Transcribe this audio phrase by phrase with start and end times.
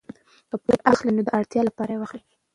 [0.49, 2.23] که پور اخلئ نو د اړتیا لپاره یې واخلئ.